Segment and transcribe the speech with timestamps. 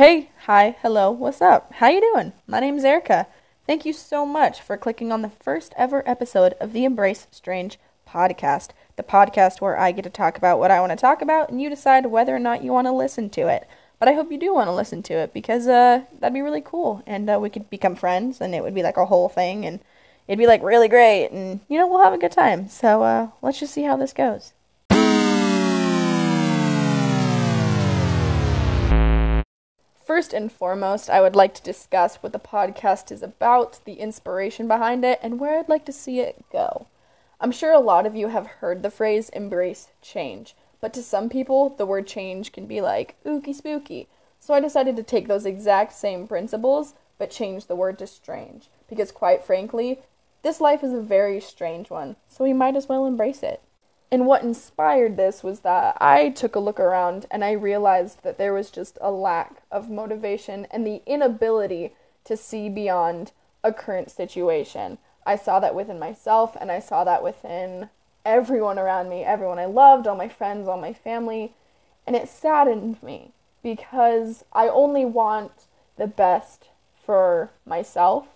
[0.00, 1.74] Hey, hi, hello, what's up?
[1.74, 2.32] How you doing?
[2.46, 3.26] My name's Erika.
[3.66, 7.78] Thank you so much for clicking on the first ever episode of the Embrace Strange
[8.08, 11.50] podcast, the podcast where I get to talk about what I want to talk about
[11.50, 13.68] and you decide whether or not you want to listen to it.
[13.98, 16.62] But I hope you do want to listen to it because uh, that'd be really
[16.62, 19.66] cool and uh, we could become friends and it would be like a whole thing
[19.66, 19.80] and
[20.26, 22.70] it'd be like really great and you know we'll have a good time.
[22.70, 24.54] So uh, let's just see how this goes.
[30.10, 34.66] First and foremost, I would like to discuss what the podcast is about, the inspiration
[34.66, 36.88] behind it, and where I'd like to see it go.
[37.40, 41.28] I'm sure a lot of you have heard the phrase embrace change, but to some
[41.28, 44.08] people, the word change can be like ooky spooky.
[44.40, 48.68] So I decided to take those exact same principles, but change the word to strange.
[48.88, 50.00] Because quite frankly,
[50.42, 53.62] this life is a very strange one, so we might as well embrace it.
[54.12, 58.38] And what inspired this was that I took a look around and I realized that
[58.38, 63.30] there was just a lack of motivation and the inability to see beyond
[63.62, 64.98] a current situation.
[65.24, 67.88] I saw that within myself and I saw that within
[68.24, 71.52] everyone around me, everyone I loved, all my friends, all my family.
[72.06, 73.30] And it saddened me
[73.62, 75.52] because I only want
[75.96, 76.68] the best
[77.04, 78.26] for myself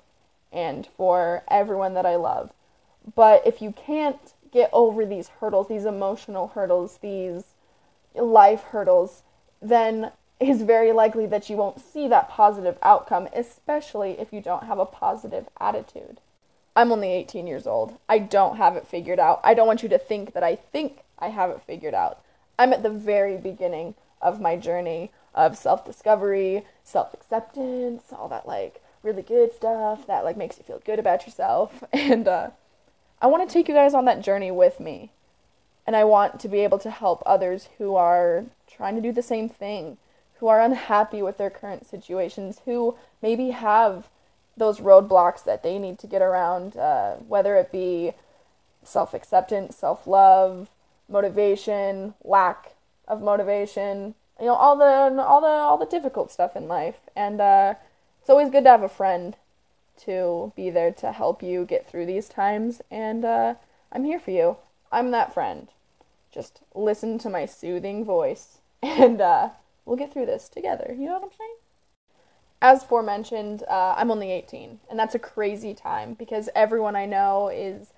[0.53, 2.53] and for everyone that I love.
[3.17, 7.45] But if you can't get over these hurdles, these emotional hurdles, these
[8.15, 9.25] life hurdles,
[9.61, 14.65] then it's very likely that you won't see that positive outcome, especially if you don't
[14.65, 16.21] have a positive attitude.
[16.77, 17.99] I'm only 18 years old.
[18.09, 19.41] I don't have it figured out.
[19.45, 22.21] I don't want you to think that I think I have it figured out.
[22.59, 28.47] I'm at the very beginning of my journey of self discovery, self acceptance, all that
[28.47, 31.83] like really good stuff that like makes you feel good about yourself.
[31.93, 32.51] And uh,
[33.25, 35.11] I want to take you guys on that journey with me.
[35.87, 39.23] And I want to be able to help others who are trying to do the
[39.23, 39.97] same thing,
[40.41, 44.11] who are unhappy with their current situations, who maybe have
[44.59, 48.13] those roadblocks that they need to get around, uh, whether it be
[48.83, 50.69] self acceptance, self love,
[51.09, 52.75] motivation, lack
[53.09, 54.85] of motivation, you know, all the
[55.23, 56.97] all the all the difficult stuff in life.
[57.17, 57.75] And uh,
[58.21, 59.35] it's always good to have a friend
[60.05, 62.83] to be there to help you get through these times.
[62.91, 63.55] And uh,
[63.93, 64.57] I'm here for you.
[64.91, 65.69] I'm that friend.
[66.33, 69.51] Just listen to my soothing voice, and uh,
[69.85, 70.95] we'll get through this together.
[70.97, 71.55] You know what I'm saying?
[72.61, 77.49] As forementioned, uh, I'm only 18, and that's a crazy time because everyone I know
[77.49, 77.93] is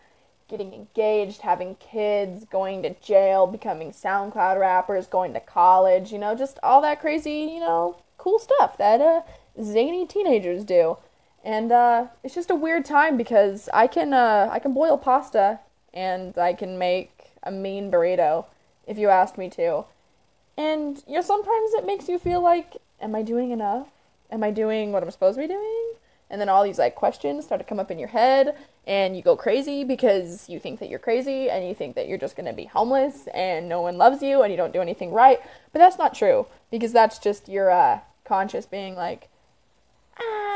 [0.48, 6.34] getting engaged, having kids, going to jail, becoming SoundCloud rappers, going to college, you know,
[6.34, 9.22] just all that crazy, you know, cool stuff that uh,
[9.62, 10.96] zany teenagers do
[11.46, 15.60] and uh, it's just a weird time because I can uh, I can boil pasta
[15.94, 18.46] and I can make a mean burrito
[18.84, 19.84] if you asked me to,
[20.58, 23.86] and you know sometimes it makes you feel like, am I doing enough?
[24.30, 25.92] Am I doing what I'm supposed to be doing?
[26.28, 29.22] And then all these like questions start to come up in your head, and you
[29.22, 32.54] go crazy because you think that you're crazy and you think that you're just gonna
[32.54, 35.38] be homeless and no one loves you and you don't do anything right.
[35.72, 39.28] But that's not true because that's just your uh, conscious being like,
[40.18, 40.55] ah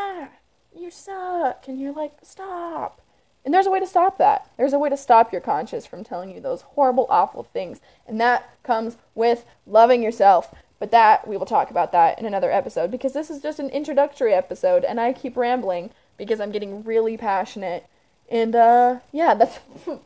[0.80, 1.68] you suck.
[1.68, 3.00] And you're like, stop.
[3.44, 4.50] And there's a way to stop that.
[4.56, 7.80] There's a way to stop your conscience from telling you those horrible, awful things.
[8.06, 10.54] And that comes with loving yourself.
[10.78, 13.68] But that, we will talk about that in another episode because this is just an
[13.70, 17.86] introductory episode and I keep rambling because I'm getting really passionate.
[18.30, 19.58] And uh, yeah, that's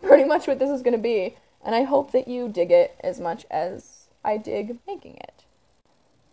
[0.02, 1.36] pretty much what this is going to be.
[1.64, 5.44] And I hope that you dig it as much as I dig making it.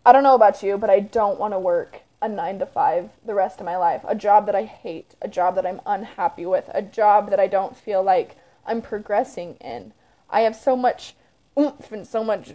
[0.05, 3.09] I don't know about you, but I don't want to work a nine to five
[3.25, 6.45] the rest of my life, a job that I hate, a job that I'm unhappy
[6.45, 9.93] with, a job that I don't feel like I'm progressing in.
[10.29, 11.15] I have so much
[11.57, 12.51] oomph and so much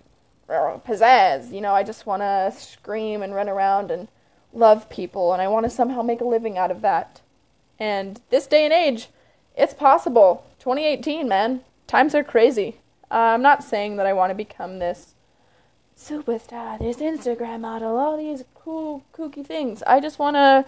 [0.49, 1.53] uh, pizzazz.
[1.53, 4.09] You know, I just want to scream and run around and
[4.53, 7.21] love people, and I want to somehow make a living out of that.
[7.79, 9.09] And this day and age,
[9.57, 10.47] it's possible.
[10.61, 11.63] 2018, man.
[11.87, 12.77] Times are crazy.
[13.11, 15.15] Uh, I'm not saying that I want to become this
[15.97, 19.83] superstar, this Instagram model, all these cool, kooky things.
[19.87, 20.65] I just want to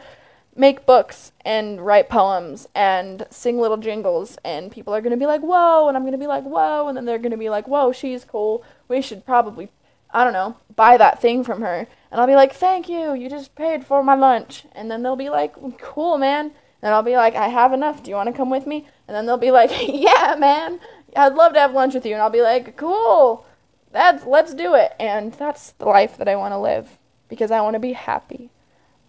[0.56, 5.26] make books and write poems and sing little jingles, and people are going to be
[5.26, 7.50] like, whoa, and I'm going to be like, whoa, and then they're going to be
[7.50, 8.64] like, whoa, she's cool.
[8.88, 9.70] We should probably,
[10.10, 11.86] I don't know, buy that thing from her.
[12.10, 14.64] And I'll be like, thank you, you just paid for my lunch.
[14.72, 16.52] And then they'll be like, cool, man.
[16.80, 18.02] And I'll be like, I have enough.
[18.02, 18.86] Do you want to come with me?
[19.06, 20.80] And then they'll be like, yeah, man.
[21.16, 22.14] I'd love to have lunch with you.
[22.14, 23.44] And I'll be like, cool
[23.92, 24.94] that's let's do it.
[24.98, 26.98] And that's the life that I want to live
[27.28, 28.50] because I want to be happy.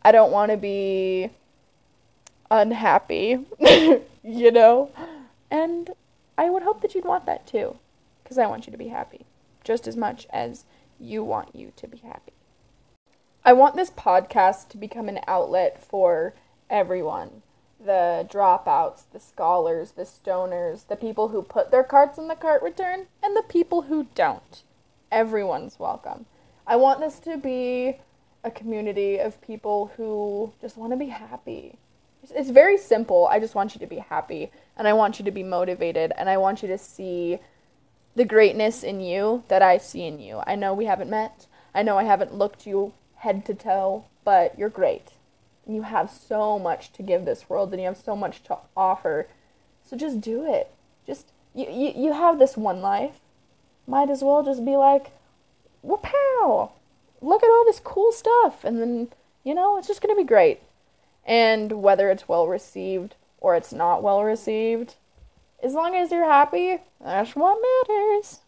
[0.02, 1.32] I don't want to be
[2.50, 3.46] unhappy,
[4.24, 4.92] you know?
[5.52, 5.92] And
[6.38, 7.78] I would hope that you'd want that too
[8.24, 9.26] because I want you to be happy
[9.64, 10.66] just as much as
[11.00, 12.34] you want you to be happy.
[13.44, 16.34] I want this podcast to become an outlet for
[16.70, 17.42] everyone
[17.80, 22.62] the dropouts, the scholars, the stoners, the people who put their carts in the cart
[22.62, 24.64] return, and the people who don't.
[25.12, 26.26] Everyone's welcome.
[26.68, 27.98] I want this to be
[28.44, 31.78] a community of people who just want to be happy.
[32.30, 33.28] It's very simple.
[33.28, 36.30] I just want you to be happy, and I want you to be motivated, and
[36.30, 37.40] I want you to see
[38.16, 40.42] the greatness in you that I see in you.
[40.46, 41.48] I know we haven't met.
[41.74, 45.14] I know I haven't looked you head to toe, but you're great
[45.66, 48.58] And you have so much to give this world and you have so much to
[48.76, 49.28] offer.
[49.84, 50.72] So just do it.
[51.06, 53.20] Just you you, you have this one life.
[53.90, 55.10] Might as well just be like,
[55.84, 56.74] pow!
[57.22, 59.08] Look at all this cool stuff and then,
[59.44, 60.62] you know, it's just gonna be great.
[61.26, 64.94] And whether it's well received or it's not well received,
[65.64, 67.58] as long as you're happy, that's what
[67.88, 68.42] matters.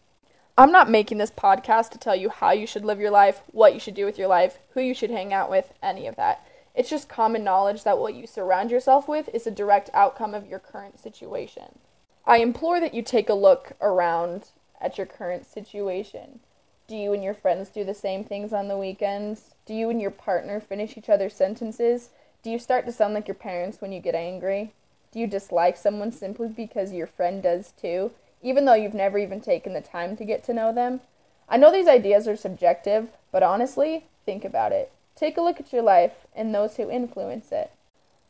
[0.56, 3.74] I'm not making this podcast to tell you how you should live your life, what
[3.74, 6.46] you should do with your life, who you should hang out with, any of that.
[6.72, 10.46] It's just common knowledge that what you surround yourself with is a direct outcome of
[10.46, 11.80] your current situation.
[12.24, 14.50] I implore that you take a look around
[14.82, 16.40] at your current situation.
[16.88, 19.54] Do you and your friends do the same things on the weekends?
[19.64, 22.10] Do you and your partner finish each other's sentences?
[22.42, 24.72] Do you start to sound like your parents when you get angry?
[25.12, 28.10] Do you dislike someone simply because your friend does too,
[28.42, 31.00] even though you've never even taken the time to get to know them?
[31.48, 34.90] I know these ideas are subjective, but honestly, think about it.
[35.14, 37.70] Take a look at your life and those who influence it.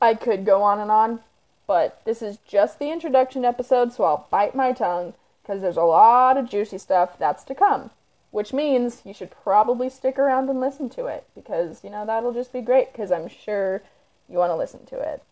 [0.01, 1.21] I could go on and on,
[1.67, 5.83] but this is just the introduction episode, so I'll bite my tongue because there's a
[5.83, 7.91] lot of juicy stuff that's to come.
[8.31, 12.33] Which means you should probably stick around and listen to it because, you know, that'll
[12.33, 13.83] just be great because I'm sure
[14.29, 15.23] you want to listen to it.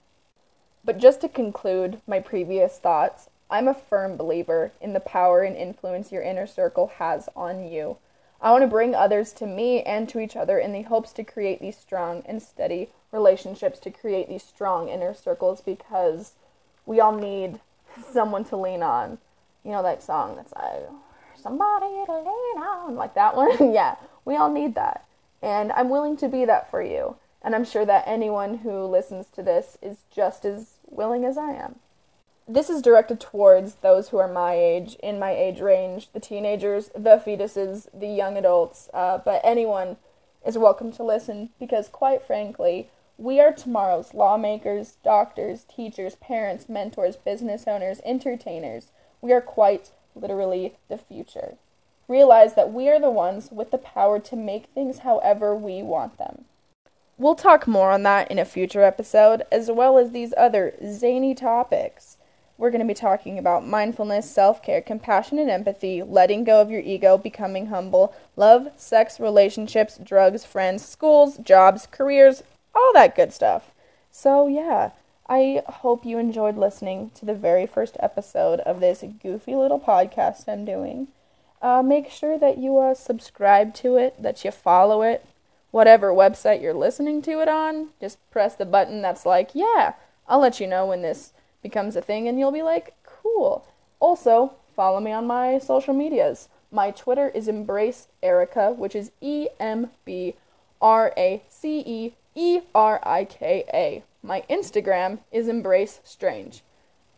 [0.84, 5.56] But just to conclude my previous thoughts, I'm a firm believer in the power and
[5.56, 7.96] influence your inner circle has on you.
[8.42, 11.24] I want to bring others to me and to each other in the hopes to
[11.24, 16.34] create these strong and steady relationships, to create these strong inner circles because
[16.86, 17.60] we all need
[18.02, 19.18] someone to lean on.
[19.64, 20.88] You know that song that's like,
[21.40, 23.50] somebody to lean on, like that one?
[23.72, 25.04] yeah, we all need that.
[25.42, 27.16] And I'm willing to be that for you.
[27.42, 31.52] And I'm sure that anyone who listens to this is just as willing as I
[31.52, 31.76] am
[32.52, 36.90] this is directed towards those who are my age, in my age range, the teenagers,
[36.96, 39.96] the fetuses, the young adults, uh, but anyone
[40.44, 47.16] is welcome to listen because, quite frankly, we are tomorrow's lawmakers, doctors, teachers, parents, mentors,
[47.16, 48.88] business owners, entertainers.
[49.20, 51.56] We are quite literally the future.
[52.08, 56.19] Realize that we are the ones with the power to make things however we want
[56.19, 56.44] them.
[57.19, 61.34] We'll talk more on that in a future episode, as well as these other zany
[61.34, 62.17] topics.
[62.56, 66.70] We're going to be talking about mindfulness, self care, compassion and empathy, letting go of
[66.70, 72.43] your ego, becoming humble, love, sex, relationships, drugs, friends, schools, jobs, careers,
[72.75, 73.70] all that good stuff.
[74.11, 74.90] So, yeah,
[75.32, 80.48] I hope you enjoyed listening to the very first episode of this goofy little podcast
[80.48, 81.06] I'm doing.
[81.62, 85.24] Uh, make sure that you uh, subscribe to it, that you follow it,
[85.70, 87.90] whatever website you're listening to it on.
[88.00, 89.92] Just press the button that's like, yeah,
[90.26, 91.32] I'll let you know when this
[91.62, 93.68] becomes a thing and you'll be like, cool.
[94.00, 96.48] Also, follow me on my social medias.
[96.72, 100.34] My Twitter is Embrace Erika, which is E M B
[100.82, 104.02] R A C E E R I K A.
[104.22, 106.62] My Instagram is Embrace Strange.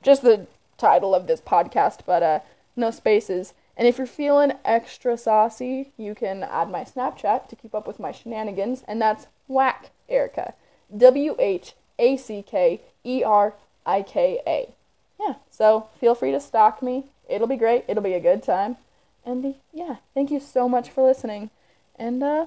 [0.02, 0.46] Just the
[0.78, 2.40] title of this podcast, but uh,
[2.76, 3.54] no spaces.
[3.76, 7.98] And if you're feeling extra saucy, you can add my Snapchat to keep up with
[7.98, 10.54] my shenanigans, and that's Whack Erika.
[10.96, 13.54] W H A C K E R
[13.84, 14.72] I K A.
[15.18, 17.06] Yeah, so feel free to stalk me.
[17.28, 17.84] It'll be great.
[17.88, 18.76] It'll be a good time.
[19.24, 21.50] And yeah, thank you so much for listening.
[21.96, 22.46] And uh,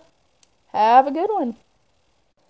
[0.71, 1.55] have a good one.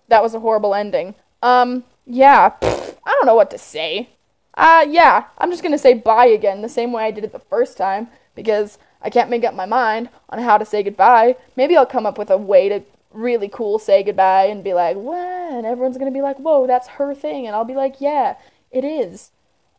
[0.08, 1.14] That was a horrible ending.
[1.42, 4.10] Um, yeah, I don't know what to say.
[4.54, 7.38] Uh, yeah, I'm just gonna say bye again the same way I did it the
[7.38, 11.36] first time because I can't make up my mind on how to say goodbye.
[11.56, 12.82] Maybe I'll come up with a way to
[13.12, 15.52] really cool say goodbye and be like, what?
[15.52, 17.46] And everyone's gonna be like, whoa, that's her thing.
[17.46, 18.36] And I'll be like, yeah.
[18.70, 19.30] It is.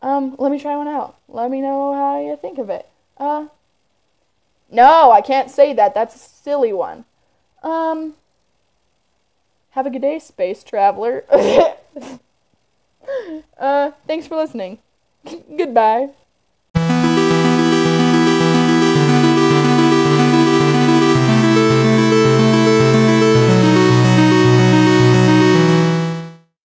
[0.01, 1.17] Um, let me try one out.
[1.27, 2.87] Let me know how you think of it.
[3.17, 3.47] Uh,
[4.71, 5.93] no, I can't say that.
[5.93, 7.05] That's a silly one.
[7.63, 8.15] Um,
[9.71, 11.25] have a good day, space traveler.
[13.57, 14.79] uh, thanks for listening.
[15.57, 16.09] Goodbye.